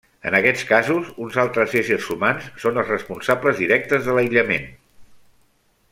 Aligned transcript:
En 0.27 0.35
aquests 0.37 0.63
casos, 0.69 1.11
uns 1.25 1.37
altres 1.43 1.75
éssers 1.83 2.09
humans 2.15 2.49
són 2.63 2.81
els 2.85 2.91
responsables 2.95 3.63
directes 3.65 4.09
de 4.09 4.17
l'aïllament. 4.17 4.67